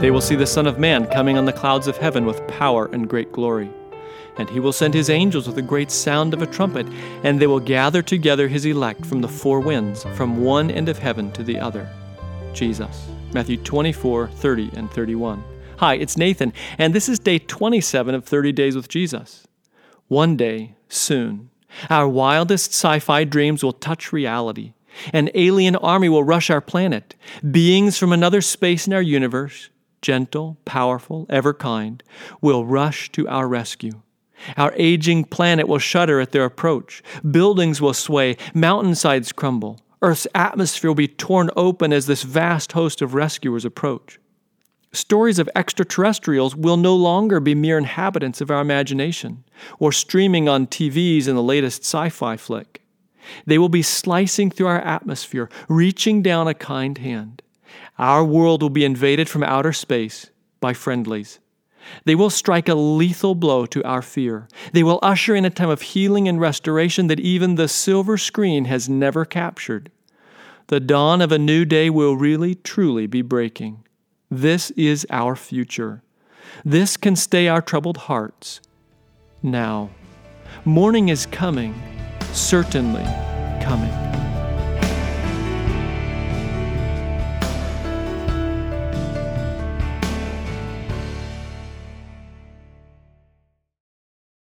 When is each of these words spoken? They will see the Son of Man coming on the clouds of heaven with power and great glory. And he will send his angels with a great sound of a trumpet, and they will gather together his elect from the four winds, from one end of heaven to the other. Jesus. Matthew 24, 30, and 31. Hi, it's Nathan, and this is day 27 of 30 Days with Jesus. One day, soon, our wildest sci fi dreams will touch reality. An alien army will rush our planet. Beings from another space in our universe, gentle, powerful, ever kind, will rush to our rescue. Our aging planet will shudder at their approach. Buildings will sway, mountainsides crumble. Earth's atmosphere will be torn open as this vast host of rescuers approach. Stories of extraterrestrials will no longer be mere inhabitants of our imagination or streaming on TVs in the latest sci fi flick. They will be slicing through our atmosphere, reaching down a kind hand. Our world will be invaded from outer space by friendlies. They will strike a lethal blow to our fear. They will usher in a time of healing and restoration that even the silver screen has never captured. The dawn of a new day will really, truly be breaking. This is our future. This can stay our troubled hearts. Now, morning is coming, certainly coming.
They 0.00 0.10
will 0.10 0.20
see 0.20 0.34
the 0.34 0.46
Son 0.46 0.66
of 0.66 0.78
Man 0.78 1.06
coming 1.06 1.38
on 1.38 1.46
the 1.46 1.52
clouds 1.52 1.86
of 1.86 1.96
heaven 1.96 2.26
with 2.26 2.46
power 2.46 2.90
and 2.92 3.08
great 3.08 3.32
glory. 3.32 3.70
And 4.36 4.50
he 4.50 4.60
will 4.60 4.72
send 4.72 4.92
his 4.92 5.08
angels 5.08 5.46
with 5.46 5.56
a 5.56 5.62
great 5.62 5.90
sound 5.90 6.34
of 6.34 6.42
a 6.42 6.46
trumpet, 6.46 6.86
and 7.22 7.40
they 7.40 7.46
will 7.46 7.60
gather 7.60 8.02
together 8.02 8.48
his 8.48 8.66
elect 8.66 9.06
from 9.06 9.20
the 9.20 9.28
four 9.28 9.60
winds, 9.60 10.04
from 10.14 10.42
one 10.44 10.70
end 10.70 10.88
of 10.88 10.98
heaven 10.98 11.32
to 11.32 11.42
the 11.42 11.58
other. 11.58 11.88
Jesus. 12.52 13.08
Matthew 13.32 13.56
24, 13.56 14.28
30, 14.28 14.70
and 14.74 14.90
31. 14.90 15.42
Hi, 15.78 15.94
it's 15.94 16.16
Nathan, 16.16 16.52
and 16.78 16.94
this 16.94 17.08
is 17.08 17.18
day 17.18 17.38
27 17.38 18.14
of 18.14 18.24
30 18.24 18.52
Days 18.52 18.76
with 18.76 18.88
Jesus. 18.88 19.46
One 20.08 20.36
day, 20.36 20.74
soon, 20.88 21.50
our 21.88 22.08
wildest 22.08 22.72
sci 22.72 22.98
fi 22.98 23.24
dreams 23.24 23.64
will 23.64 23.72
touch 23.72 24.12
reality. 24.12 24.74
An 25.12 25.30
alien 25.34 25.76
army 25.76 26.08
will 26.08 26.22
rush 26.22 26.50
our 26.50 26.60
planet. 26.60 27.14
Beings 27.50 27.98
from 27.98 28.12
another 28.12 28.40
space 28.40 28.86
in 28.86 28.92
our 28.92 29.02
universe, 29.02 29.70
gentle, 30.04 30.58
powerful, 30.66 31.24
ever 31.30 31.54
kind, 31.54 32.02
will 32.42 32.66
rush 32.66 33.10
to 33.10 33.26
our 33.26 33.48
rescue. 33.48 34.02
Our 34.58 34.74
aging 34.76 35.24
planet 35.24 35.66
will 35.66 35.78
shudder 35.78 36.20
at 36.20 36.32
their 36.32 36.44
approach. 36.44 37.02
Buildings 37.28 37.80
will 37.80 37.94
sway, 37.94 38.36
mountainsides 38.52 39.32
crumble. 39.32 39.80
Earth's 40.02 40.26
atmosphere 40.34 40.90
will 40.90 40.94
be 40.94 41.08
torn 41.08 41.48
open 41.56 41.90
as 41.90 42.04
this 42.04 42.22
vast 42.22 42.72
host 42.72 43.00
of 43.00 43.14
rescuers 43.14 43.64
approach. 43.64 44.20
Stories 44.92 45.38
of 45.38 45.48
extraterrestrials 45.56 46.54
will 46.54 46.76
no 46.76 46.94
longer 46.94 47.40
be 47.40 47.54
mere 47.54 47.78
inhabitants 47.78 48.42
of 48.42 48.50
our 48.50 48.60
imagination 48.60 49.42
or 49.78 49.90
streaming 49.90 50.50
on 50.50 50.66
TVs 50.66 51.26
in 51.26 51.34
the 51.34 51.42
latest 51.42 51.82
sci 51.82 52.10
fi 52.10 52.36
flick. 52.36 52.82
They 53.46 53.56
will 53.56 53.70
be 53.70 53.80
slicing 53.80 54.50
through 54.50 54.66
our 54.66 54.82
atmosphere, 54.82 55.48
reaching 55.66 56.20
down 56.20 56.46
a 56.46 56.52
kind 56.52 56.98
hand. 56.98 57.40
Our 57.98 58.24
world 58.24 58.62
will 58.62 58.70
be 58.70 58.84
invaded 58.84 59.28
from 59.28 59.42
outer 59.42 59.72
space 59.72 60.30
by 60.60 60.74
friendlies. 60.74 61.38
They 62.04 62.14
will 62.14 62.30
strike 62.30 62.68
a 62.68 62.74
lethal 62.74 63.34
blow 63.34 63.66
to 63.66 63.84
our 63.84 64.02
fear. 64.02 64.48
They 64.72 64.82
will 64.82 64.98
usher 65.02 65.34
in 65.34 65.44
a 65.44 65.50
time 65.50 65.68
of 65.68 65.82
healing 65.82 66.26
and 66.26 66.40
restoration 66.40 67.06
that 67.08 67.20
even 67.20 67.54
the 67.54 67.68
silver 67.68 68.16
screen 68.16 68.64
has 68.64 68.88
never 68.88 69.24
captured. 69.24 69.90
The 70.68 70.80
dawn 70.80 71.20
of 71.20 71.30
a 71.30 71.38
new 71.38 71.64
day 71.64 71.90
will 71.90 72.16
really, 72.16 72.54
truly 72.54 73.06
be 73.06 73.22
breaking. 73.22 73.84
This 74.30 74.70
is 74.72 75.06
our 75.10 75.36
future. 75.36 76.02
This 76.64 76.96
can 76.96 77.16
stay 77.16 77.48
our 77.48 77.60
troubled 77.60 77.98
hearts. 77.98 78.60
Now, 79.42 79.90
morning 80.64 81.10
is 81.10 81.26
coming, 81.26 81.74
certainly 82.32 83.04
coming. 83.62 84.23